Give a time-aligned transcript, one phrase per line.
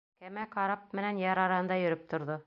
[0.21, 2.39] Кәмә карап менән яр араһында йөрөп торҙо.